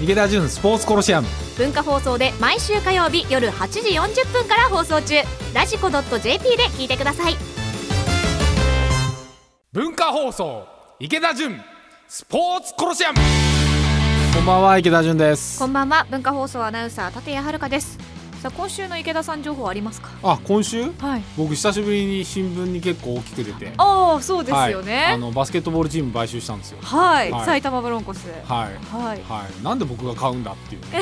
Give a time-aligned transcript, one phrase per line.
[0.00, 1.28] 池田純スポーツコロシアム。
[1.56, 5.14] 文化放送で毎週火曜日夜8時40分から放送中。
[5.54, 7.36] ラジコ .jp で聞いてください。
[9.72, 10.66] 文化放送
[10.98, 11.60] 池田純
[12.08, 13.18] スポーツコロシアム。
[14.34, 15.60] こんばんは池田純です。
[15.60, 17.98] こんばんは文化放送アナウンサー立谷遥です
[18.44, 20.10] さあ今週の池田さん情報ありますか？
[20.22, 20.92] あ今週？
[20.98, 21.22] はい。
[21.34, 23.72] 僕久しぶりに新聞に結構大きく出て。
[23.78, 26.78] ああそうですよはい、あねのバスケットボールチーム買収したんですよ。
[26.82, 27.44] はい、はい。
[27.46, 28.28] 埼玉ブロンコス。
[28.44, 28.94] はい。
[28.94, 29.22] はい。
[29.22, 31.00] はい、なんで僕が買うんだっていうね。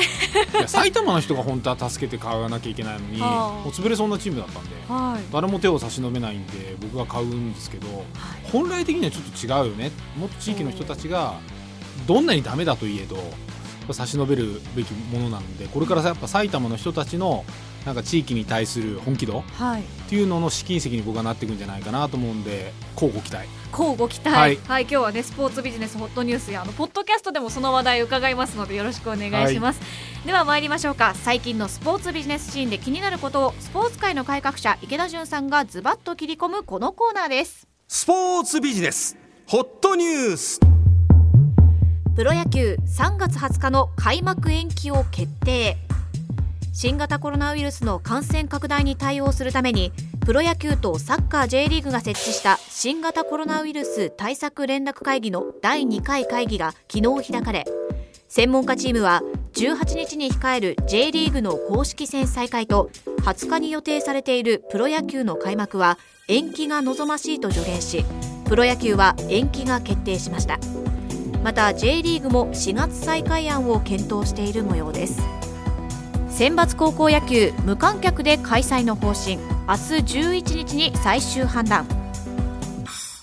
[0.53, 3.31] い や埼玉の人が本当は助けて買わなきゃいけないのにはあ
[3.61, 5.23] もう潰れそうなチームだったんではい。
[5.33, 8.05] 誰も手を差し伸べないんで僕が買うんですけど
[8.53, 9.91] 本来的にはちょっと違うよね。
[10.17, 11.33] もっと地域の人たちが
[12.07, 13.17] どんなにダメだといえど
[13.91, 17.43] 差し伸べるべきものなのでこれからやっぱ埼玉の人たちの
[17.85, 19.83] なんか地域に対する本気度っはい。
[20.07, 23.45] ていうのの試金石に僕はなっていくんじゃないかなと思うんで乞うご期待。
[23.71, 24.29] 交互期待。
[24.29, 29.81] ははいい、今日はねスポーツビジネスホットニュースやあのポッドキャストでもその話題伺いますのでよろしくお願いします、
[30.25, 31.13] では参りましょうか。
[31.15, 37.67] 最近のスポーツビジネスシーンで気になることをスポーツ界の改革者池田純さんがズバッと切り込むこのコーナーです。
[37.87, 40.59] スポーツビジネスホットニュース
[42.15, 45.77] プロ野球3月20日の開幕延期を決定。
[46.71, 49.91] 新型コロナウイルスの感染拡大に対応するために
[50.23, 57.65] プロ野球とサッカー J リーグが設置した新型コロナウイルス対策連絡会議の第2回会議が昨日開かれ
[58.27, 59.21] 専門家チームは
[59.53, 62.89] 18日に控える J リーグの公式戦再開と
[63.21, 65.97] 20日に予定されているプロ野球の開幕は
[66.27, 68.03] 延期が望ましいと助言し
[68.47, 70.82] プロ野球は延期が決定しました。
[71.43, 75.21] また J リーグも4月再開案を検討している模様です。
[76.29, 79.35] 選抜高校野球無観客で開催の方針。
[79.35, 81.85] 明日11日に最終判断。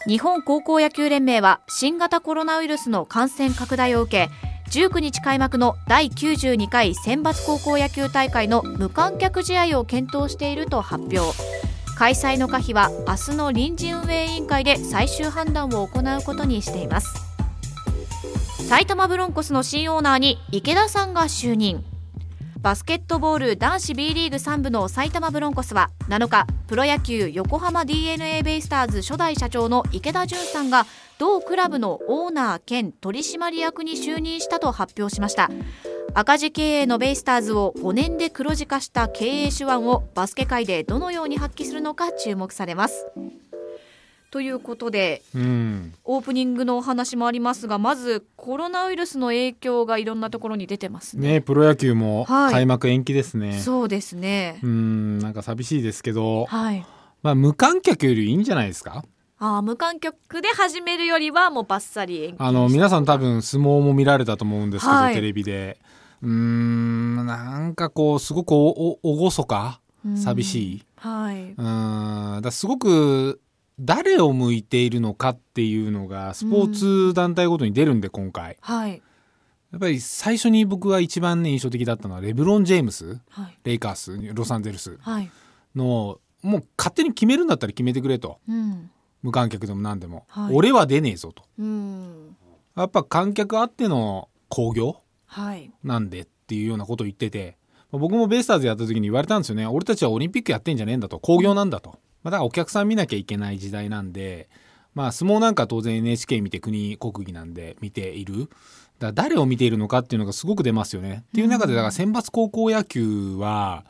[0.06, 4.30] 日本高校野球連盟は新型コロナウイルスの感染拡大を受け
[4.70, 11.20] 19日開幕の第92回選抜高校野球大会の無観客試合を検討していると発表。
[11.96, 17.29] 開催の可否は明日の臨時運営委員会で最終判断を行うことにしています。
[18.70, 21.84] 埼玉ブロンコスの新オーナーに池田さんが就任。
[22.60, 30.86] バスケットボール男子 B リーグ3部の埼玉ブロンコスは7日プロ野球横浜 d n a ベイスターズ初代社長の池田純さんが
[31.18, 35.50] 同クラブのオーナー兼取締役に就任したと発表しました。
[36.14, 43.08] 赤字経営のベイスターズを5年で黒字化した経営手腕をバスケ界でどのように発揮するのか注目されます。
[44.30, 45.94] ということでうん。
[46.04, 51.34] オープニングのお話もありますがまずコロナウイルスの影響がいろんなところに出てますね。
[51.34, 52.52] ねプロ野球もはい。
[52.52, 54.60] 開幕延期ですね、そうですね。
[54.62, 54.66] う。
[54.66, 56.86] んなんか寂しいですけど、はい。
[57.22, 59.04] まあ、無観客よりいいんじゃないですか？
[59.42, 62.36] ああ無観客で始めるよりはもうバッサリ延期。
[62.38, 65.14] あの皆さん多分相撲も見られたと思うんですけど、はい。
[65.14, 65.78] テレビで。
[66.22, 69.80] うーんなんかこうすごくおお厳か？
[70.16, 70.84] 寂しい。
[70.96, 71.52] はい。
[71.52, 73.40] うーんだすごく
[73.80, 76.72] 誰を向いているのかっていうのがスポー
[77.10, 79.02] ツ団体ごとに出るんで今回はい。
[79.72, 83.58] やっぱり最初に僕が一番ね印象的だったのはレブロン・ジェームスはい。
[83.64, 85.30] レイカースロサンゼルスはい。
[85.74, 88.90] のもう勝手に決めるんだったら決めてくれとうん。
[89.22, 92.36] 無観客でも何でも、はい俺は出ねえぞとうん。
[92.76, 95.70] やっぱ観客あっての興行はい。
[95.84, 97.56] なんでっていうようなことを言ってて
[97.92, 104.48] まあ僕もベイスターズやった時に言われたんですよね俺たちはオリンピックやってんじゃねえんだと興行なんだと、まあ、だからお客さん見なきゃいけない時代なんで
[104.94, 108.48] まあ相撲なんか当然 NHK 見て国国技なんで見ている。
[108.98, 111.24] だ誰を見ているのかっていうのがすごく出ますよね。
[111.28, 113.84] っていう中でだから選抜高校野球は、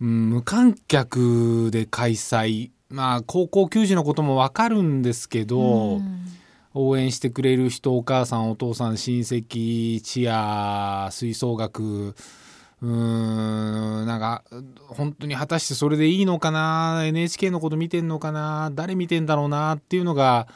[0.00, 2.70] うん、無観客で開催。
[2.88, 6.26] まあ高校球児のこともわかるんですけど、うん。
[6.78, 12.14] 応援してくれる人お母さんお父さん親戚チア吹奏楽
[12.82, 14.44] うーんなんか
[14.88, 18.70] 本当に果たしてそれでいいのかな？NHK のこと見てんのかな？
[18.74, 19.76] 誰見てんだろうな？
[19.76, 20.46] っていうのが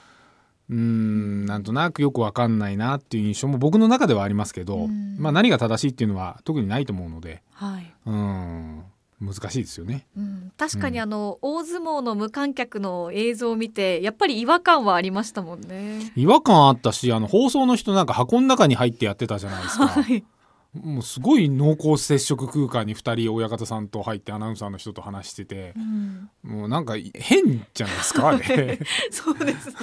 [0.69, 7.95] うーんなんとなくよくわかんないなっていう印象も僕の中ではありますけど、うんまあ、何が正しいっていうのは特にないと思うのではい。
[8.06, 8.84] うん
[9.21, 10.06] 難しいですよね。
[10.16, 16.10] うん、確かにあの、大相撲の無観客の映像を見てやっぱり違和感はありましたもんね。
[16.16, 19.89] 違和感あったしあの放送の人なんか箱の中に入ってやってたじゃないですか。
[19.89, 20.24] はい。
[20.72, 28.78] もうすごい濃厚接触空間に2人親方さんと入ってアナウンサーの人と話しててうん、もうなんか変じゃないですかあれ
[29.11, 29.75] そうですね。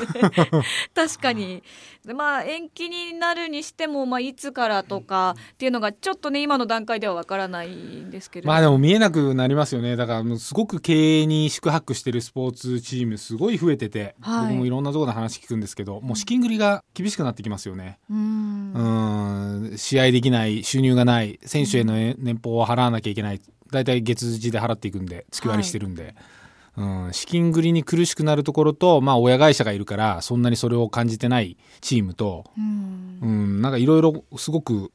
[0.94, 1.64] 確かに。
[2.06, 8.48] でまあ延期になるにしてもまあいつからとかっていうのがちょっとね今の段階ではわからないんですけれど。
[8.48, 18.00] まあでも見えなくなりますよねだからすごく経営に宿泊してるスポーツチームすごい増えてて、はい僕もいろんなところで話聞くんですけどもう資金繰りが厳しくなってきますよね。
[18.10, 18.74] うん。
[18.74, 18.97] うん
[19.78, 23.42] 試合できない収入がない選手へのね年俸を払わなきゃいけない。
[23.72, 26.16] 大体月次で払っていくんで月割りしてるんで、
[26.78, 33.20] うん、資金繰りに苦しくなるところと、まあ、親会社がいるからそんなにそれを感じてないチームと、うん。
[33.22, 34.92] うん、なんかいろいろすごく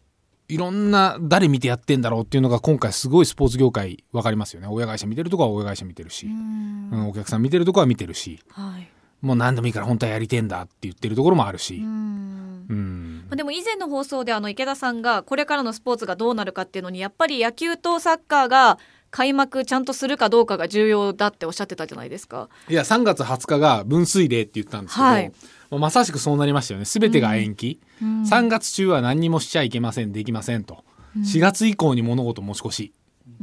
[0.49, 4.69] いろんな誰見てやってんだろうっていうのが今回すごいスポーツ業界分かりますよね。
[4.69, 6.90] 親会社見てるとこは親会社見てるし、うん。
[6.93, 8.88] うん、お客さん見てるとこは見てるしはい。
[9.20, 11.76] もう何でもいいから本当はやりてんだって言ってるところもあるし。
[11.76, 18.79] う、んでも以前の放送であの池田さんがこれからのスポーツがどうなるかっていうのにやっぱり野球とサッカーが
[19.11, 22.49] 開幕ちゃんとするかどうかが重要だっておっしゃってたじゃないですか。
[22.69, 25.32] いや3月20日が分水嶺って言ったんですけど、はい。
[25.70, 26.87] まさしくそうなりましたよね。
[26.87, 30.84] 全てが延期、3月中は何にもしちゃいけませんできませんと、
[31.17, 32.93] 4月以降に物事持ち越し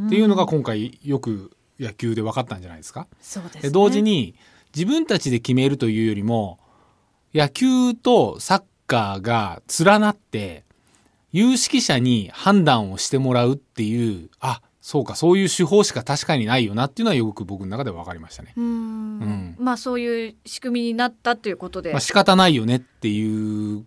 [0.05, 3.07] っていうのが今回よく野球で分かったんじゃないですか。
[3.21, 4.35] そうです、ね、で同時に
[4.75, 6.59] 自分たちで決めるというよりも
[7.33, 10.63] 野球とサッカーが連なって
[11.31, 18.53] 有識者に判断をしてもらうっていうあそうかそういう手法しか確かにないよなっていうのはよく僕の中では分かりましたね。
[18.57, 18.67] うんう
[19.25, 23.85] んまあそういう仕組みになったということで、まあ仕方ないよねっていう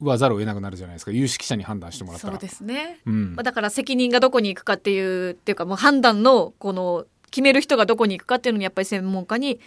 [0.00, 2.32] わざるを得なくなるじゃないですか有識者に判断してもらったら。
[2.32, 2.98] そうですね。
[3.06, 9.60] うんまあだから責任がどこに行くかっていうっていうかもう判断のこの決める人がどこに行くかっていうのにやっぱり専門家に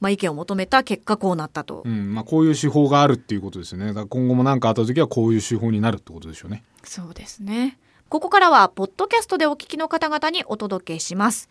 [0.00, 1.82] まあ意見を求めた結果こうなったと。
[1.84, 2.14] うん。
[2.14, 3.86] まあ、こういう手法があるっていうことですよね。
[3.88, 6.64] だから今後も何かあった時はこういう手法になるってことでしょうね。
[6.82, 7.78] そうですね。
[8.08, 11.48] ここからは、ポッドキャストでお聞きの方々にお届けします。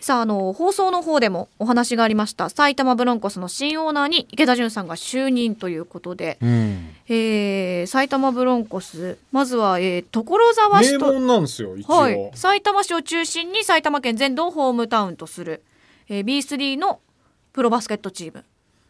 [0.00, 15.62] さあ、あの、放送の方でもお話がありました、埼玉ブロンコスの新オーナーに池田純さんが就任ということで、うん、えー、埼玉ブロンコス、まずは、えー、所沢市と、名門なんですよ一応、はい、埼玉市を中心に埼玉県全土をホームタウンとする、
[16.08, 17.00] えー、B3 の
[17.54, 18.44] プロバスケットチーム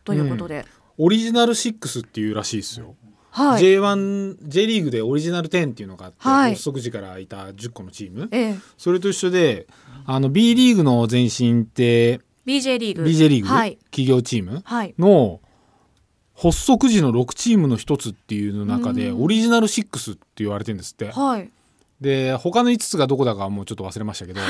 [0.05, 0.65] ということで、
[0.97, 2.97] オリジナル6っていうらしいですよ。
[3.31, 3.63] はい。
[3.63, 8.29] J1、J リーグでオリジナル10っていうのがあって、はい発足時からいた10個のチーム。
[8.33, 9.67] えー、それと一緒で、
[10.07, 13.05] あの B リーグの前身って、BJ リーグ。
[13.05, 13.77] BJ リーグ、はい。
[13.91, 14.63] 企業チーム？
[14.65, 14.95] はい。
[14.99, 15.41] の
[16.35, 21.11] 発足時の6チームの一つっていうの中で、うんオリジナル6って言われてるんですって。
[21.11, 21.51] はい。
[22.01, 24.41] で、他の5つがどこだかはもうちょっと忘れましたけど、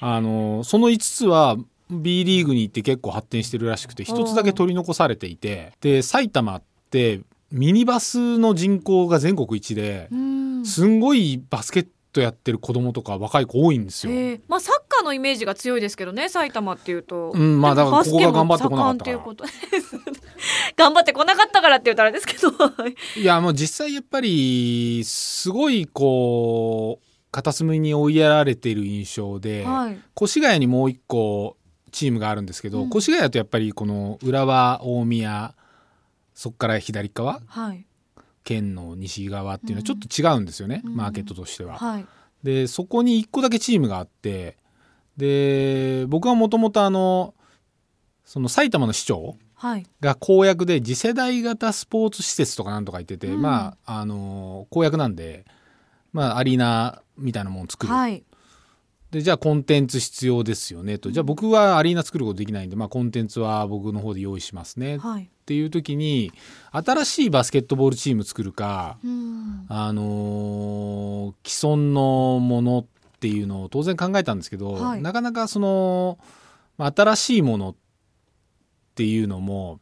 [0.00, 1.56] あの、その5つは
[1.90, 7.20] B リーグに行って結構発展してるらしくて、一つだけ取り残されていて、で、埼玉って
[7.50, 10.64] ミニバスの人口が全国一でう、ん。
[10.64, 14.12] すんごいバスケットやってる子供とか若い子多いんですよ。
[14.12, 14.34] え。
[14.34, 19.18] ーまあサッカーのイメージが強いですけどね埼玉っていうと、うんまあだからここが頑張ってこなかったから。
[20.76, 22.50] 頑張ってこなかったからって言ったらですけど。
[23.20, 29.98] いや、もう実際やっぱり、すごいこう、片隅に追いやられてる印象で、はい。
[30.22, 31.56] 越谷にもう一個
[31.90, 32.88] チームがあるんですけど、うん。
[32.88, 35.54] 越谷だとやっぱりこの浦和大宮
[36.34, 37.40] そこから左側？
[37.46, 37.84] はい。
[38.44, 39.84] 県の西側っていうのはうん。
[39.84, 40.96] ちょっと違うんですよね、うん。
[40.96, 41.76] マーケットとしては。
[41.78, 42.06] はい。
[42.42, 44.56] でそこに一個だけチームがあって
[45.16, 47.34] で僕はもともとあの
[48.24, 49.86] その埼玉の市長はい。
[50.00, 53.42] が公約で次世代型スポーツ施設とかなんとか言ってて、うん。
[53.42, 55.44] まああの公約なんで、
[56.12, 58.22] まあ、アリーナみたいなものを作る、はい
[59.10, 61.10] でじゃあコンテンツ必要ですよねと。
[61.10, 65.30] じゃあ僕はアリーナ作ることできないんで、まあ、コンテンツは僕の方で用意しますねっはい。
[65.46, 66.30] ていう時に
[66.72, 69.64] 新しいバスケットボールチーム作るか、うん。
[69.68, 72.86] あのー既存のものっ
[73.20, 75.02] ていうのを当然考えたんですけど、はい。
[75.02, 76.18] なかなかその、
[76.76, 77.74] まあ新しいものっ
[78.94, 79.80] ていうのも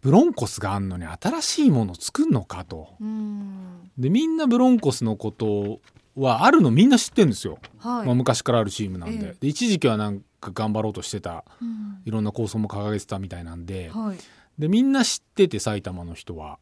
[0.00, 2.94] ブロンコスがあんのに新しいもの作るのかと。
[3.00, 3.90] うん。
[3.98, 5.80] でみんなブロンコスのこと
[6.16, 8.06] はあるのみんな知ってるんですよ、はい。
[8.06, 9.36] まあ、昔からあるチームなんで,、ええ。
[9.40, 12.02] で一時期はなんか頑張ろうとしてたうん。
[12.04, 13.90] いろんな構想も掲げてたみたいなんで。
[13.92, 14.18] はい。
[14.58, 16.58] でみんな知ってて埼玉の人は。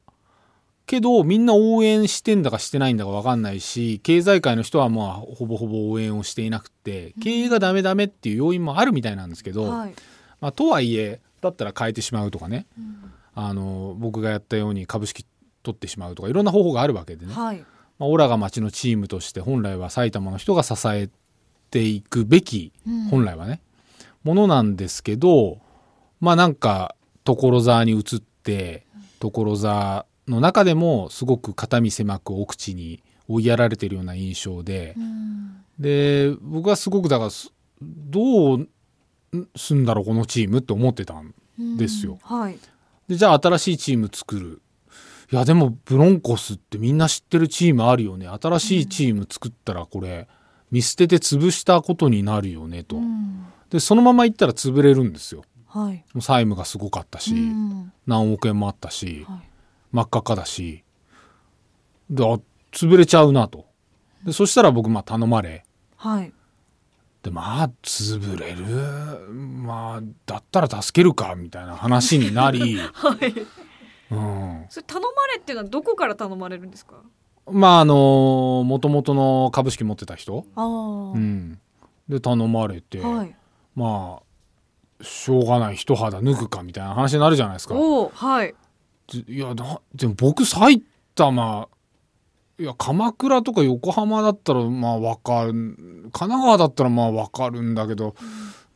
[0.87, 9.95] けどみんな応援してんだかしてないんだか分かんないし経済界の人はまあほぼほぼ応援をしていなくて経営がダメダメっていう要因もあるみたいなんですけど、はい。
[10.41, 12.67] まあ、とはいえだったら変えてしまうとかね。
[12.79, 12.97] うん。
[13.37, 15.25] あの僕がやったように株式
[15.63, 17.65] 取ってしまうとかいろんな方法があるわけでね、はい
[17.99, 21.09] まあ、オラが町のチームとして本来は埼玉の人が支え
[21.71, 23.05] ていくべきうん。
[23.05, 23.61] 本来はね、
[24.23, 25.59] ものなんですけど
[26.21, 28.87] まあなんか所沢に移って
[29.21, 35.65] 所沢の中でもすごく肩身狭く奥地に追いやられてるような印象でうん。
[35.79, 38.69] で僕はすごくだからすどう
[39.57, 41.35] すんだろうこのチームって思ってたん
[41.77, 42.19] ですよ。
[42.31, 42.39] うん。
[42.39, 42.59] はい。
[43.09, 44.63] でじゃあ新しいチーム作る
[45.33, 48.29] いやでもブロンコスってみんな知ってるチームあるよね。
[48.29, 50.29] 新しいチーム作ったらこれ
[50.71, 53.47] 見捨てて潰したことになるよねと、うん。
[53.71, 55.45] でそのままいったら潰れるんですよ。
[55.67, 56.05] はい。
[56.13, 57.93] もう債務がすごかったし、うん。
[58.07, 59.51] 何億円もあったしはい。
[59.93, 60.85] 真っ赤っかだし。
[62.11, 62.39] であ
[62.73, 63.67] 潰れちゃうなと。
[64.25, 65.65] でそしたら僕まあ頼まれ。
[65.97, 66.33] はい。
[67.23, 69.33] でまあ潰れる？
[69.33, 73.35] まあだったら助けるかみたいな話になり、 はい
[74.11, 76.97] うん、それ頼まれっていうのはどこから頼まれるんですか？
[77.51, 81.59] まああのもともとの株式持ってた人、うん、
[82.09, 83.35] で頼まれて、はい。
[83.75, 87.75] まあしょうがない一肌脱ぐかみたいな話になるじゃないですか。
[87.75, 88.55] はい。
[89.13, 90.83] でいやなでも僕埼
[91.15, 91.69] 玉
[92.59, 95.53] いや鎌倉とか横浜だったらまあわかる。
[95.53, 98.15] 神奈川だったらまあわかるんだけど、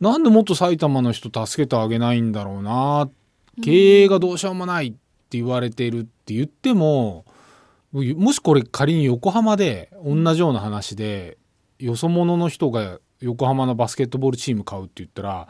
[0.01, 3.09] なんでもっと埼玉の人助けてあげないんだろうな。
[3.63, 4.87] 経営がどうしようもない。
[4.89, 4.93] っ
[5.29, 7.25] て言われてるって言っても
[7.91, 11.37] もしこれ仮に横浜で同じような話で
[11.79, 15.47] よそ者の人が横浜のバスケットボールチーム買うって言ったら、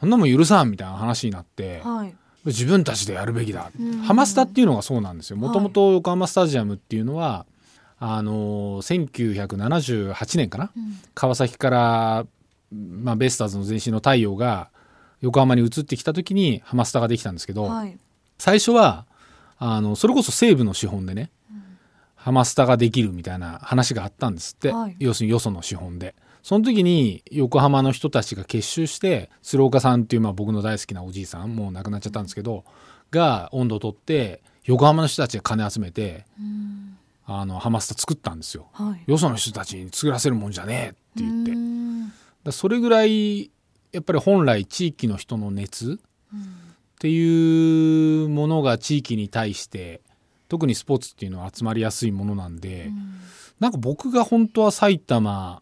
[0.00, 1.80] そんなもん許さんみたいな話になって。
[1.80, 2.14] はい。
[2.46, 3.98] 自分たちでやるべきだ、うん。
[4.02, 5.38] ハマスタっていうのがそうなんですよ。
[5.38, 5.48] はい。
[5.48, 7.46] もともと横浜スタジアムっていうのは
[7.98, 10.98] あのー1978年かな、うん。
[11.14, 12.26] 川崎から、
[12.70, 14.68] まあ、ベイスターズの前身の太陽が
[15.22, 17.98] 横浜に移ってきた時にハマスタができたんですけど、はい
[18.38, 19.06] 最初は
[19.58, 21.30] あのそれこそ西武の資本でね、
[22.16, 24.96] ハマスタができるみたいな話があったんですって、はい。
[24.98, 26.14] 要するによその資本で。
[26.42, 32.64] その時に横浜の人たちが結集して鶴岡さんっていうまあ僕の大好きなおじいさんもう亡くなっちゃったんですけど
[33.10, 36.98] が温度を取って横浜の人たちが金集めてうん。
[37.26, 38.68] あのハマスタ作ったんですよ。
[38.72, 39.10] はい。
[39.10, 41.52] よその人たちに作らせるもんじゃねえって言って。
[42.44, 43.50] だそれぐらい
[43.92, 45.98] やっぱり本来地域の人の熱
[47.04, 50.00] っていうものが地域に対して
[50.48, 52.90] 特にスポーツっていうのは集まりやすいものなんで、
[53.60, 55.60] なんか僕が本当は埼玉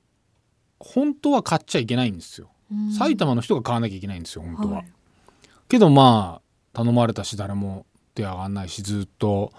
[0.78, 2.48] 本当は買っちゃいけないんですよ。
[2.70, 2.92] うん。
[2.92, 4.76] 埼玉の人が買わなきゃいけないんですよ本当は。
[4.76, 4.92] はい。
[5.68, 6.40] けどま
[6.74, 9.52] あ頼まれたし誰も手上がんないしずっと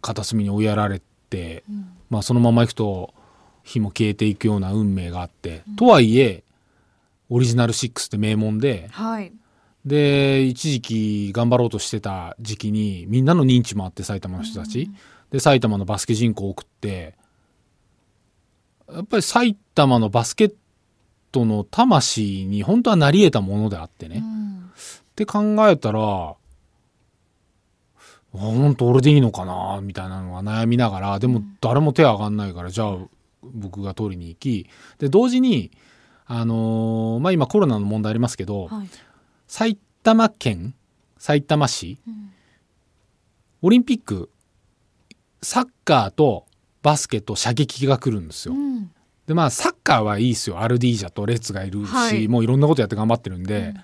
[0.00, 1.92] 片隅に追いやられて、うん。
[2.08, 3.12] まあ、そのまま行くと
[3.64, 6.42] 火も消えていくような運命があって、とはいえ
[7.28, 9.30] オリジナル6って名門ではい
[9.84, 14.90] で一時期頑張ろうとしてた時期にみんなの認知もあって埼玉の人たち、
[15.30, 17.14] で埼玉のバスケ人口を送って
[18.92, 20.54] やっぱり埼玉のバスケッ
[21.32, 24.70] トの魂に本当はなり得たものであってね、っうん。
[25.16, 26.34] て考えたらあ
[28.32, 32.96] 本当俺でいいのかなみたいなのが悩みながらでも誰も手上がんないからじゃあ
[33.42, 34.68] 僕が取りに行き。
[34.98, 35.70] で同時に
[36.26, 38.88] あのーまあ今コロナの問題ありますけど、はい
[39.48, 40.74] 埼玉県
[41.16, 42.30] 埼玉市うん。
[43.62, 44.30] オリンピック
[45.42, 46.46] サッカーと
[46.82, 48.54] バスケと射撃が来るんですよ。
[48.54, 48.90] うん。
[49.26, 50.60] でまあサッカーはいいですよ。
[50.60, 52.28] アルディージャとレッツがいるし、はい。
[52.28, 53.74] もういろんなことやって頑張ってるんで、うん。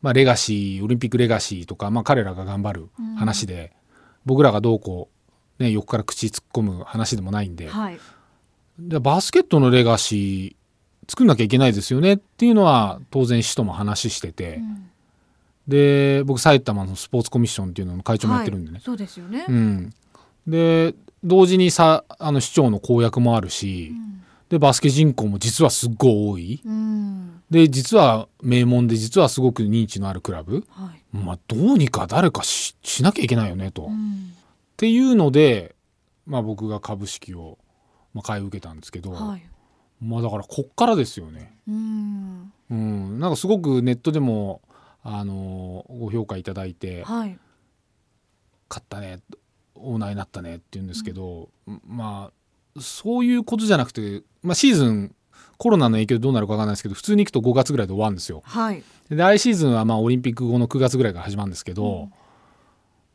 [0.00, 2.88] まあ、レガシーオリンピックレガシーとか、まあ、彼らが頑張る
[3.18, 3.72] 話で、
[4.24, 5.10] 僕らがどうこ
[5.58, 8.00] う、ね、横から口突っ込む話でもないんで、はい。
[8.78, 14.56] でバスケットのレガシー作んなきゃいけないですよねっていうのは当然市とも話してて。
[14.56, 14.89] うん
[15.70, 18.82] で僕埼玉のスポーツコミッションっていうのの会長もやってるんでね、はい。
[18.82, 19.46] そうですよね。
[19.48, 19.90] うん、
[20.46, 23.92] で同時にさあの市長の公約もあるし、
[24.50, 26.62] でバスケ人口も実はすっごい多い。
[26.64, 27.42] うん。
[27.50, 31.16] で実は名門で実はすごく認知のあるクラブ、はい。
[31.16, 34.32] まあ、どうにか誰かししなきゃいけないよねと、っうん。
[34.76, 35.74] ていうので、
[36.26, 37.58] まあ、僕が株式を、
[38.12, 39.42] まあ、買い受けたんですけど、はい。
[40.00, 41.56] まあだからこっからですよね。
[41.68, 42.52] うん。
[42.70, 44.62] うん、なんかすごくネットでも
[45.02, 47.38] あのご評価いただいて、はい
[48.70, 49.18] 勝ったね
[49.74, 51.48] オーナーになったねって言うんですけど、
[51.84, 52.30] ま
[52.76, 55.14] あそういうことじゃなくて、まあ、シーズン
[55.56, 58.42] コロナの影響でどうなるかわかんないですけど普通に行くと5月ぐらいで終わるんですよ。
[58.44, 62.08] はいで来シーズンはまあオリンピック後の9月ぐらいから始まるんですけど、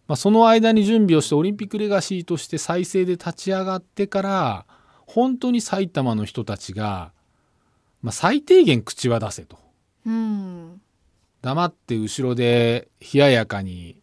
[0.08, 4.66] まあ、その間に準備をしてオリンピックレガシーとして再生で立ち上がってから
[5.08, 7.14] 本当に埼玉の人たちが、
[8.02, 9.58] まあ、最低限口は出せと。
[10.06, 10.82] うん
[11.46, 14.02] 黙って後ろで冷ややかに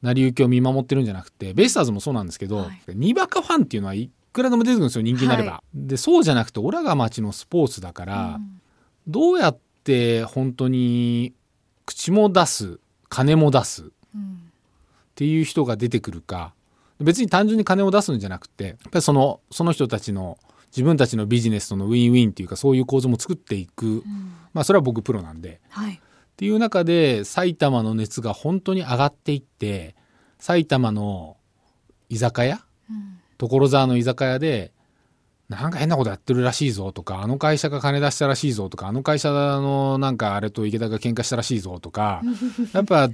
[0.00, 2.96] 成り行きを見守ってるんじゃなくてベイスターズもそうなんですけど、はい。
[2.96, 5.52] にわかファンっていうのはいくらでも出てくるんですよ人気になれば。
[5.52, 8.60] はでそうじゃなくてオラが町のスポーツだから、うん。
[9.06, 11.34] どうやって本当に
[11.84, 14.50] 口も出す金も出すっうん
[15.14, 16.54] ていう人が出てくるか。
[16.98, 20.38] 別に単純に金を出すんじゃなくてやっぱりそのその人たちの
[20.68, 24.02] 自分たちのビジネスとのウィンウィンっていうかそういう構造も作っていく、うん。
[24.54, 25.60] まあそれは僕プロなんで。
[25.68, 26.00] はい
[26.42, 29.94] っていう中で埼玉の熱が本当に上がっていって
[30.40, 31.36] 埼玉の
[32.08, 32.58] 居酒屋
[32.90, 33.20] うん。
[33.38, 34.72] 所沢の居酒屋で
[35.48, 42.22] なんか変なことやってるらしいぞとかあの会社が金出したらしいぞとかあの会社のなんかあれと池田が喧嘩したらしいぞとか
[42.74, 43.08] やっぱ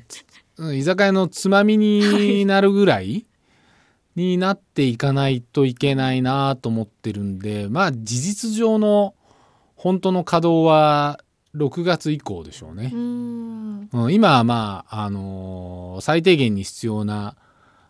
[0.57, 3.27] うん居酒屋のつまみになるぐらい
[4.17, 9.15] になっていかないといけないなと思ってるんで、まあ事実上の
[9.77, 11.21] 本当の稼働は
[11.55, 12.97] 6月以降でしょうねう。
[12.97, 17.35] んうん、今はまあ、あのー最低限に必要な、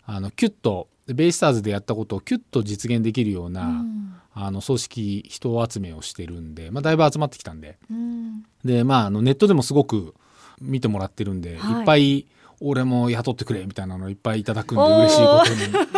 [0.06, 7.78] あの、キュッと、ベイスターズでやったことをキュッと実現できるような、うんあの、組織、人集めをしてるんで、まあ、だいぶ集まってきたんで。
[7.90, 10.14] うんで、まあ、あの、ネットでもすごく
[10.60, 12.26] 見てもらってるんで、はいいっぱい、
[12.60, 15.97] 俺も雇ってくれ、みたいなのいっぱいいただくんで、嬉しいこと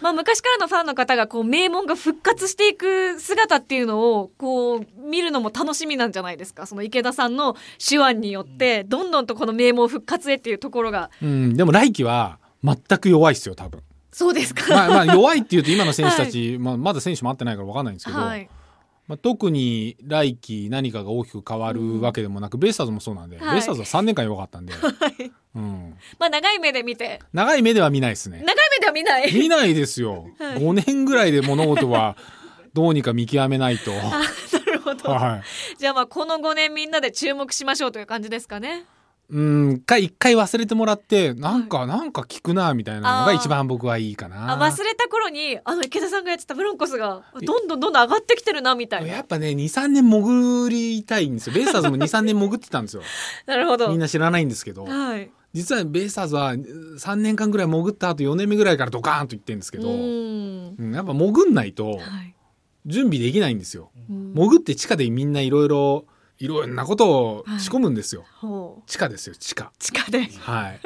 [0.00, 6.66] まあ、昔からのファンの方がこう名門が復活していく姿っていうのをこう見るのも楽しみなんじゃないですか。
[6.66, 11.10] その池田さんの手腕によってどんどんとこの名門復活へっていうところが。
[11.22, 13.80] うん、でも来季は、全く弱いっすよ、多分。
[14.12, 18.48] そうですか、まあ、まあ、弱いっていうと今の選手たち、 まあ、まだ選手も会ってないから分かんないんですけど、はい
[19.08, 23.54] まあ、特に来季何かが大きく変わるわけでもなく、ベイスターズもそうなんで、はい。
[23.54, 25.32] ベイスターズは3年間弱かったんで、 はい。
[25.54, 27.20] うん、まあ長い目で見て。
[27.32, 28.38] 長い目では見ないですね。
[28.38, 29.34] 長い目では見ない。
[29.34, 30.58] 見ないですよ、はい。
[30.58, 32.16] 5年ぐらいで物事は
[32.74, 34.00] どうにか見極めないと、 な
[34.66, 38.84] るほど、はい、じゃあまあこの5年みんなで注目しましょうという感じですかね
[39.32, 44.52] うんか一回忘れてもらってなんか、なんか聞くなみたいなのが一番僕はいいかな。
[44.52, 49.08] あ忘れた頃にあの池田さんがやってたブロンコスがどんどんどんどん上がってきてるなみたいな。
[49.08, 51.54] やっぱね23年潜りたいんですよ。
[51.54, 53.02] ベイスターズも 23年潜ってたんですよ。
[53.46, 53.88] なるほど。
[53.88, 54.84] みんな知らないんですけど。
[54.84, 55.30] はい。
[55.54, 60.74] 実はベイスターズは3年間ぐらい潜った後4年目ぐらいからドカーンといってるんですけど、うん。
[60.78, 62.34] うんやっぱ潜んないとはい。
[62.84, 63.90] 準備できないんですよ。
[64.10, 64.34] うん。
[64.34, 66.04] 潜って地下でみんないろいろ
[66.44, 68.24] いろんなことを仕込むんですよ。
[68.40, 69.70] ほう地下ですよ地下。
[69.78, 70.80] 地下ではい。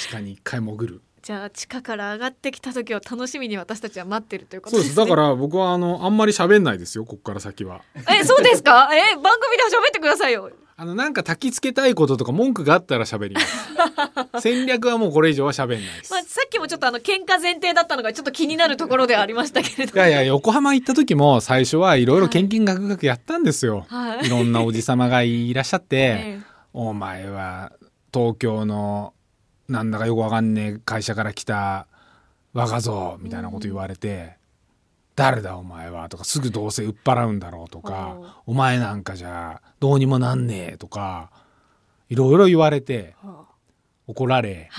[0.00, 1.02] 地下に一回潜る。
[1.22, 4.90] じゃあ地下から上がってきた時を楽しみに私たちは待ってるということそうです。
[4.90, 5.10] ですね。
[5.10, 7.04] だから僕はあのあんまり喋んないですよ。
[7.04, 7.82] ここから先は。
[7.96, 8.88] えそうですか？
[8.94, 10.50] え番組で喋ってくださいよ。
[10.78, 13.68] あのなんか焚きつけたいこととか文句があったら喋ります。
[14.42, 16.12] 戦略はもうこれ以上は喋んないです。
[16.12, 19.94] まあさっきもちょっとあの喧嘩前提だったのがちょっと気になるところではありましたけれど。
[19.94, 23.86] いやいや横浜行った時も最初はいろいろ献金額々やったんですよ。
[23.88, 25.96] はいいろんなおじさまがいらっしゃって。
[26.20, 26.40] え
[26.74, 27.72] お前は
[28.12, 29.14] 東京の
[29.68, 31.86] なんだかよくわかんねえ会社から来た
[32.52, 34.36] 若造みたいなこと言われて、
[35.16, 41.30] 誰だお前はとかすぐどうせ売っ払うんだろうとかお前なんかじゃどうにもなんねえとか
[42.10, 43.16] いろいろ言われて
[44.06, 44.70] 怒られ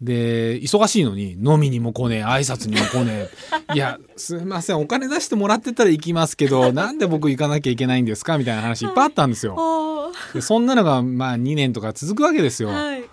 [0.00, 3.28] で忙しいのに飲みにも来ねえ挨拶にも来ね
[3.70, 10.12] え いやすいませんお金出してもらってたら行きますけど なんで僕行かなきゃいけないんですかみたいな話いっぱいあったんですよ。
[10.40, 12.68] そんなのがまあ2年とか続くわけですよ。
[12.68, 13.04] はい。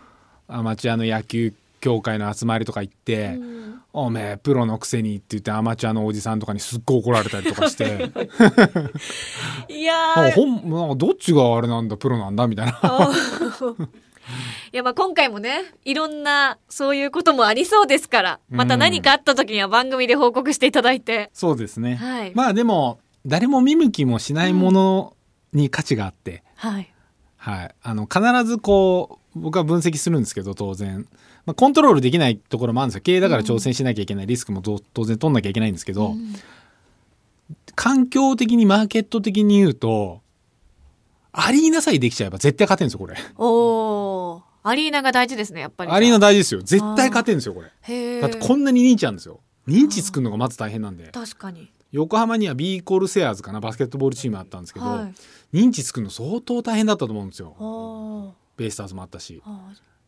[0.47, 8.09] アマチュアの野球協会の集まりとか行ってうん「おめえプロのくせに」って言ってアマチュアのおじさんとかにすっごい怒られたりとかして。
[9.67, 10.31] いや。
[10.33, 13.11] ほんなんかどっちがあれなんだプロなんだみたいな。
[14.71, 22.31] いやまあ今回もねいろんなそういうこともありそうですからまた何かあった時には番組で報告していただいて、そうですね、はい。
[22.33, 25.17] まあでも誰も見向きもしないもの
[25.53, 26.93] に価値があって、はい
[27.35, 31.07] はい、あの必ずこう僕は分析するんですけど当然、
[31.45, 33.01] まあ、コントロールできないところもあるんですよ。
[33.01, 36.35] 経営だから挑戦しなきゃいけない、リスクもと当然取んなきゃいけないんですけど、うん。
[37.75, 40.21] 環境的にマーケット的に言うと
[41.33, 43.17] アリーナさえできちゃえば絶対勝てるんですよこれ。
[43.37, 44.41] おー。
[44.63, 45.91] アリーナが大事ですねやっぱり。
[45.91, 46.61] アリーナ大事ですよ。
[46.61, 48.21] 絶対勝てるんですよこれ。
[48.21, 49.39] だってこんなに認知あるんですよ。
[49.67, 51.07] 認知作るのがまず大変なんで。
[51.07, 51.71] 確かに。
[51.91, 55.11] 横浜には B コールセアーズかなバスケットボールチームあったんですけど、は
[55.53, 55.57] い。
[55.57, 58.35] 認知作るの相当大変だったと思うんですよ。
[58.57, 59.41] ベイスターズもあったし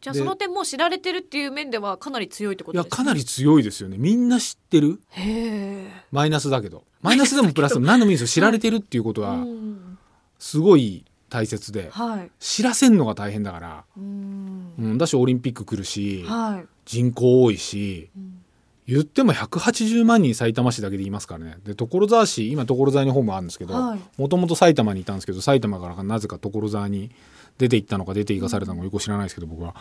[0.03, 2.91] じゃあでその点もう知られてるっていう面ではかなり強いってこいとですね。
[2.91, 3.95] やかなり強いですよね。
[3.97, 4.99] みんな知ってる？
[5.11, 5.91] へえ。
[6.11, 6.83] マイナスだけど。
[7.01, 8.33] マイナスでもプラスでも何でもいいんですよ。
[8.33, 9.97] 知られてるっていうことはうん。
[10.39, 12.31] すごい大切ではい。
[12.37, 14.73] 知らせんのが大変だから、うん。
[14.77, 16.67] うん、だしオリンピック来るしはい。
[16.83, 18.43] 人口多いしうん。
[18.85, 21.55] 言っても180万人埼玉市だけでいますからね。
[21.63, 23.99] で所沢市今所沢にホームあるんですけどはい。
[24.17, 27.09] もともと埼玉にいたんですけど埼玉からなぜか所沢に
[27.57, 29.75] 出て行ったのか出て行かされたのかよく知らないですけど僕は。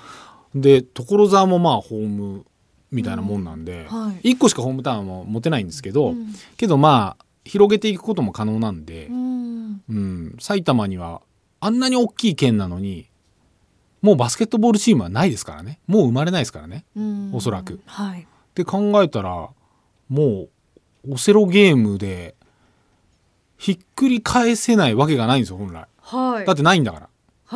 [0.55, 2.45] で所沢もまあホーム
[2.91, 4.07] みたいなもんなんで、うん。
[4.07, 4.35] はい。
[4.35, 6.35] 1個しかホームタウンも持てないんですけど、うん。
[6.57, 9.83] けどまあ広げていくことも可能なんでう、ん。
[9.89, 11.23] うん、埼玉には
[11.61, 13.09] あんなに大きい県なのに
[14.03, 15.79] もうバスケットボールチームはないですからね。
[15.87, 16.85] もう生まれないですからね。
[16.97, 17.31] うん。
[17.33, 17.81] おそらく。
[17.87, 18.23] はい。
[18.23, 19.49] って考えたら
[20.09, 20.49] も
[21.07, 22.35] うオセロゲームで
[23.57, 25.87] ひっくり返せないわけがないんですよ本来。
[26.01, 26.47] はい。
[26.47, 27.12] だってないんだから、はい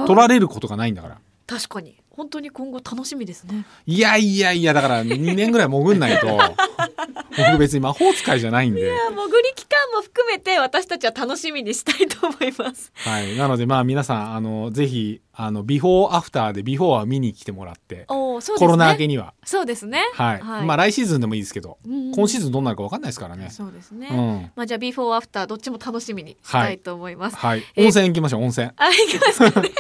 [0.07, 1.19] 取られることがないんだから。
[1.47, 1.97] 確かに。
[2.11, 3.67] 本当に今後楽しみですね。
[3.87, 6.27] いやいやいやだから2年ぐらい潜んないと。
[7.37, 12.91] 僕別に魔法使いじゃないんで、潜り期間も含めて私たちは楽しみにしたいと思います。
[12.95, 18.67] はい、なのでまあ皆さんあのぜひあのビフォーアフターでビフォーは見に来てもらって、おーそうですね。
[18.67, 19.35] コロナ明けには。
[19.45, 20.01] そうですね。
[20.15, 23.51] はい、まあ来シーズンでもいいですけど、うん今シーズンどうなるか分かんないですからね。
[23.51, 24.51] そうですね、うん。
[24.57, 27.63] まあじゃあビフォーアフターどっちも楽しみにしたいと思います、はい。
[27.75, 28.71] えー温泉行きましょう温泉。
[28.77, 29.71] あ、いきますかね。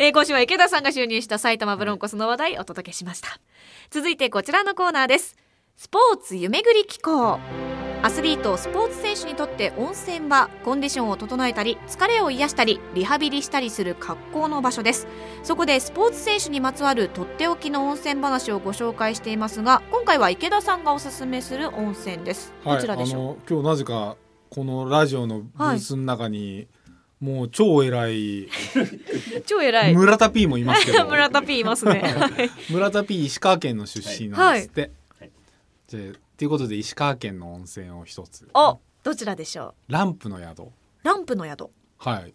[0.00, 3.28] えー今週は池田さんが就任した埼玉ブロンコスの話題をお届けしました。
[3.90, 5.36] 続いてこちらのコーナーです。
[5.76, 7.38] スポーツ夢ぐり機構。
[8.04, 15.06] アスリート、スポーツ選手にとって温泉はコンディションを整えたり、疲れを癒したり、リハビリしたりする格好の場所です。
[15.42, 22.52] そこでスポーツ選手にまつわるとっておきの温泉話をご紹介していますが、今回は池田さんがおすすめする温泉です。
[22.62, 24.18] どちらでしょう、今日なぜか
[24.50, 26.68] このラジオのブースの中に、
[27.20, 28.50] もう超偉い
[29.46, 29.94] 超偉い。
[29.94, 32.02] 村田 P もいますけど 村田 P いますね。
[32.04, 34.90] はい村田 P 石川県の出身なんですって、
[35.88, 38.48] じゃあということで石川県の温泉を一つ。
[38.54, 39.92] お、どちらでしょう？
[39.92, 40.68] ランプの宿。
[41.02, 41.70] ランプの宿。
[41.98, 42.34] はい。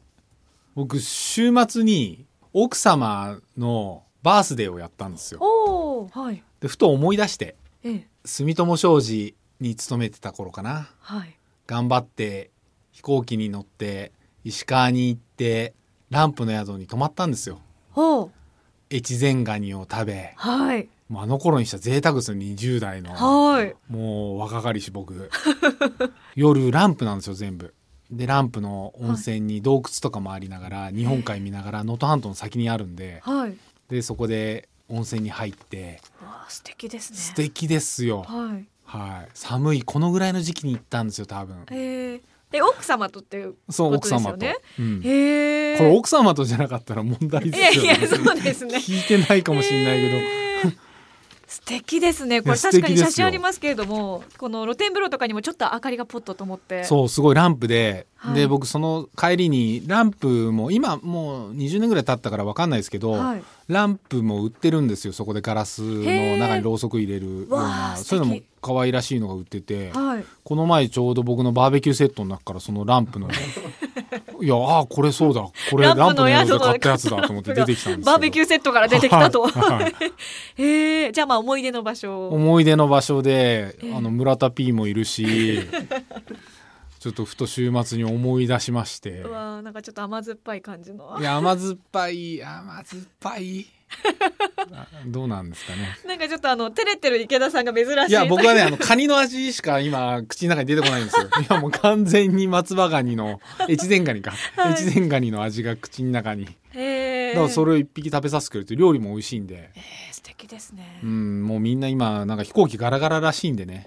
[0.75, 5.39] 僕週末に奥様のバースデーをやったんですよ。
[5.41, 6.43] おお、はい。
[6.61, 10.89] でふと思い出してええ、住友商事に勤めてた頃かな。
[10.99, 11.37] はい。
[11.67, 12.51] 頑張って
[12.91, 14.11] 飛行機に乗って
[14.43, 15.73] 石川に行って
[16.09, 17.59] ランプの宿に泊まったんですよ。
[18.91, 20.33] 越前ガニを食べ。
[20.35, 20.89] はい。
[21.15, 23.13] あの頃にした贅沢ですよ20代の。
[23.13, 23.75] はい。
[23.89, 25.29] もう若かりし僕。
[26.35, 27.73] 夜ランプなんですよ全部。
[28.11, 33.21] でランプの温泉に洞窟とかもありながら、日本海見ながら能登半島の先にあるんで。
[33.23, 33.57] はい。
[33.89, 36.01] でそこで温泉に入って。
[36.47, 37.17] 素敵ですね。
[37.17, 38.67] 素敵ですよ、はい。
[38.83, 41.65] はい、寒いこのぐらいの時期に行ったんですよ多分。
[41.71, 44.93] ええで、奥様とっていうそうこと奥様と、ですよね。
[44.93, 45.77] うん、へえ。
[45.77, 47.87] これ奥様とじゃなかったら問題いですよね。
[47.89, 48.77] やいや、そうですね。
[48.81, 50.48] 聞いてないかもしれないけど、
[51.49, 52.43] 素敵ですね。
[52.43, 56.83] これ確かに写真ありますけれども、この露天風呂とかにもちょっと明かりがポッと灯って。
[56.83, 63.43] そうすごいランプで、はいで僕その帰りにランプも今もう20年ぐらい経ったから分かんないですけど、はい。
[63.67, 70.25] ランプも売ってるんですよそこでガラスの中にろうそく入れるようわなあそういうのも可愛らしいのが売っててはい。
[70.43, 73.29] この前ちょうど僕のバーベキューセットの中からそのランプの
[74.41, 79.47] いやあーこれそうだこれランプの宿で買ったやつだと思って 出てきたんですバーベキューセットから出てきたと。
[79.47, 79.95] はい
[80.61, 81.11] へえ。
[81.11, 82.33] じゃあまあ思い出の場所を。
[82.33, 85.59] 思い出の場所で、ええあの村田 P もいるし
[86.99, 91.23] ちょっとふと週末に思い出しましてうわあなんかちょっと甘酸っぱい感じのい。
[91.23, 93.78] や甘酸っぱい甘酸っぱいあ
[95.07, 98.11] どうなんですかねなんかちょっとあの照れてる池田さんが珍しい。
[98.11, 106.45] いや僕はねあのカニの味しか今口の中に出てこないんですよ いやもう完全に松葉ガニの越前ガニか、はい越前ガニの味が口の中に。
[106.45, 110.99] だからそれを一匹食べさせてくれて料理も美味しいんでえー素敵ですね。
[111.03, 113.83] うんもうみんな今なんか飛行機ガラガラらしいんでね。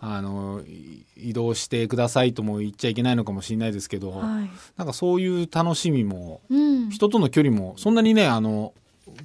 [0.00, 4.50] あのい移動してくださいとも言っちゃいけないのかもしれないですけど、はい。
[4.76, 6.90] なんかそういう楽しみもうん。
[6.90, 8.72] 人との距離もそんなにねあの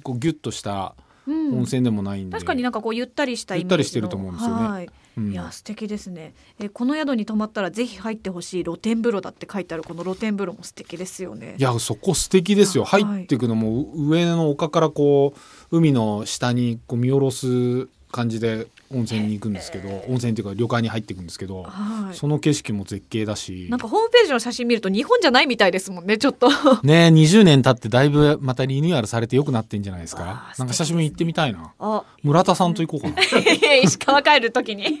[0.02, 0.94] こうギュッとした
[1.26, 1.58] うん。
[1.58, 4.68] 温泉でもないんで、確かになんかこうゆったりしたゆったりしてると思うんですよね。
[4.68, 4.90] はい。
[5.16, 5.32] うん。
[5.32, 6.34] いや素敵ですね。
[6.58, 11.54] えこの宿に泊まったらぜひ入ってほしい露天風呂だって書いてあるこの露天風呂も素敵ですよね。
[11.58, 12.84] いやそこ素敵ですよ。
[12.84, 13.04] はい。
[13.04, 15.34] 入っていくのもう上の丘からこ
[15.70, 22.16] う海の下にこう見下ろす感じで温泉に行くんですけど温泉っていうか旅館に入っていくんですけど、はい。
[22.16, 23.66] その景色も絶景だし。
[23.70, 26.48] なんかホームページの写真見ると日本じゃないみたいですもんねちょっと。
[26.82, 30.30] ね20年経ってだいぶまたリニューアルされて良くなってんじゃないですわか。
[30.30, 31.72] あなんか久しぶりに行ってみたいな。
[31.78, 33.22] あ村田さんと行こうかな。
[33.82, 34.98] 石川帰るときに。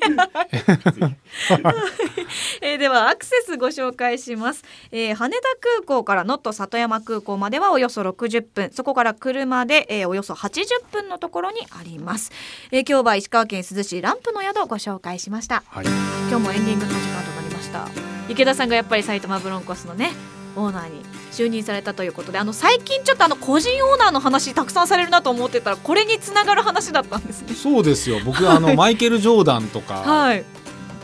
[2.60, 8.70] えーではアクセスご紹介します、えー羽田空港から能登里山空港まではおよそ60分。
[8.72, 12.32] そこから車で、えーおよそ80分のところにあります、
[12.70, 15.64] えー今日は石川県珠洲市ランプの宿をご紹介しました。
[15.66, 15.86] はい。
[16.30, 17.88] 今日もエンディングの時間となりました。
[18.28, 20.12] 池田さんがやっぱり埼玉ブロンコスのね
[20.56, 27.52] オーナーに就任されたということであの最近ちょっとあの個人オーナーの話たくさんされるなと思ってたらこれにつながる話だったんですね。
[27.54, 28.20] そうですよ。
[28.24, 30.44] 僕あのマイケル・ジョーダンとか、はい。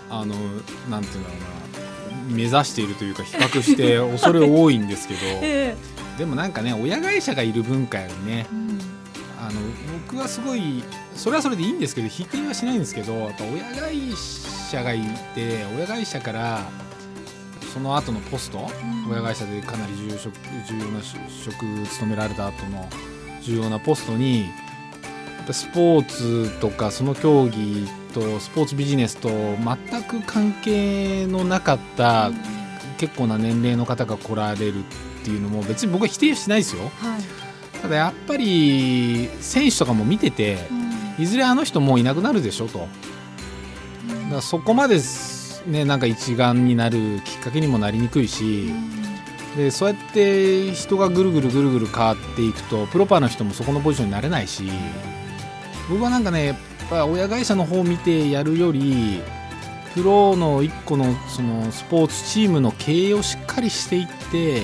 [0.08, 0.34] あの
[0.88, 5.76] なんていうんだろうな目指しているというか比較して恐れ多いんですけど え
[6.18, 8.69] でもなんかね親会社がいる文化よりねえうん
[10.10, 10.82] 僕はすごい
[11.14, 15.00] それはそれでいいんですけど否定はしないんですけどやっぱ親会社がい
[15.36, 16.68] て親会社から
[17.72, 18.68] その後のポスト
[19.08, 20.34] 親会社でかなり重要職
[20.68, 22.88] 重要な職務められた後の
[23.42, 24.46] 重要なポストに
[25.52, 32.32] スポーツとかその競技とスポーツビジネスと全く関係のなかった
[32.98, 34.82] 結構な年齢の方が来られるっ
[35.24, 36.82] ていうのも別に僕は否定しないですよ。
[36.98, 37.39] はい
[37.82, 40.58] ただやっぱり選手とかも見てて
[41.18, 42.78] いずれあの人もういなくなるでしょと。
[42.78, 42.88] だか
[44.36, 48.72] らそこまですねなんか一丸になるきっかけにもなりにくいし
[49.56, 54.64] でそうやって人がぐるぐるぐるぐる変わっていくとプロパーの人もそこのポジションになれないし
[55.88, 56.56] 僕はなんかねやっ
[56.88, 59.20] ぱ親会社の方を見てやるより
[59.94, 64.62] プロの1個のそのスポーツチームの経営をしっかりしていって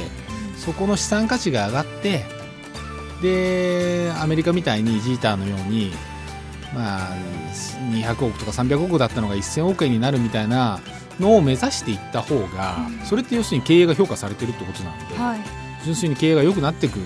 [0.57, 2.25] そこの資産価値が上がって
[3.23, 5.93] でアメリカみたいにジーターのように
[6.75, 7.09] まあ
[7.93, 10.81] 200億とか300億だったのが1000億円になるみたいな
[11.19, 15.41] のを目指していった方が、それって要するに経営が評価されてるってことなので、はい。
[15.85, 16.99] 純粋に経営が良くなっていく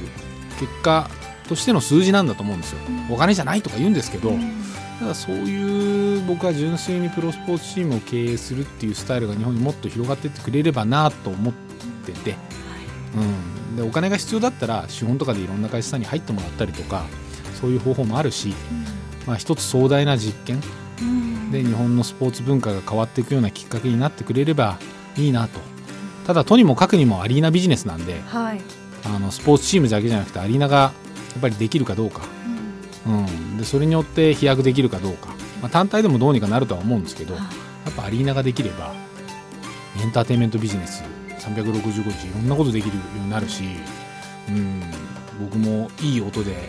[0.58, 1.08] 結果
[1.48, 4.32] としての数字なんだと思うんですよ、お金じゃないとか言うんですけど、
[4.98, 11.54] ただそういう僕は純粋にプロスポーツチームを経営するっていうスタイルが日本にもっと広がっていってくれればなと思っ
[12.04, 12.34] てて、
[13.16, 17.06] うん、でお金が必要だったら資本とかでいろんな会社さんに入ってもらったりとか
[17.60, 18.54] そういう方法もあるし、
[19.26, 20.60] まあ、一つ壮大な実験。
[21.50, 24.78] で日本のスポーツ文化が変わっていくようなきっかけになってくれれば
[25.16, 25.58] いいなと。
[26.26, 28.60] ただとにもかくにもアリーナビジネスなんではい。
[29.04, 30.92] あのスポーツチームだけじゃなくてアリーナがや
[31.38, 32.22] っぱりできるかどうか、
[33.06, 35.28] うん、でそれによって飛躍できるかどうか、
[35.62, 37.40] まあ、単体でもどうにかなるとは思うんですけどや
[37.90, 38.92] っぱアリーナができれば
[40.00, 41.02] エンターテインメントビジネス
[41.40, 43.64] 365日いろんなことできるようになるし、
[44.48, 44.82] うん、
[45.40, 46.68] 僕もいい音で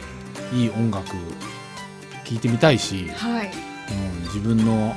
[0.54, 1.10] いい音楽
[2.24, 3.52] 聴いてみたいし、はい。
[3.92, 4.96] うん、自分の、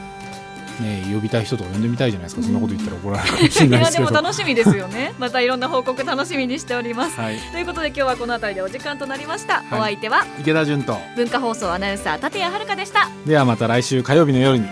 [0.81, 4.11] ね、呼びたい人とか呼んでみたいじゃないですか、そんなこと言ったら怒られるかもしれないいやでですけど。
[4.11, 5.15] も楽しみですよね。
[5.19, 7.21] またいろんな報告楽しみにしております。
[7.21, 9.65] はい、ということで今日はこの辺りでお時間となりました、い。
[9.73, 10.25] お相手は？
[10.39, 10.99] 池田純と。
[11.17, 13.11] 文化放送アナウンサー立谷遥でした。
[13.27, 14.69] ではまた来週火曜日の夜に